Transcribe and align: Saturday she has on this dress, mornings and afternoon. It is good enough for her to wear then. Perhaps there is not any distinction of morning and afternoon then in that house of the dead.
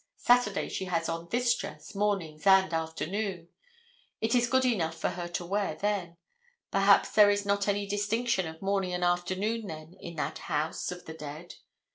Saturday 0.17 0.67
she 0.67 0.85
has 0.85 1.07
on 1.07 1.27
this 1.29 1.53
dress, 1.55 1.93
mornings 1.93 2.47
and 2.47 2.73
afternoon. 2.73 3.49
It 4.19 4.33
is 4.33 4.49
good 4.49 4.65
enough 4.65 4.95
for 4.97 5.09
her 5.09 5.27
to 5.27 5.45
wear 5.45 5.75
then. 5.75 6.17
Perhaps 6.71 7.11
there 7.11 7.29
is 7.29 7.45
not 7.45 7.67
any 7.67 7.85
distinction 7.85 8.47
of 8.47 8.63
morning 8.63 8.93
and 8.93 9.03
afternoon 9.03 9.67
then 9.67 9.93
in 9.99 10.15
that 10.15 10.39
house 10.49 10.91
of 10.91 11.05
the 11.05 11.13
dead. 11.13 11.53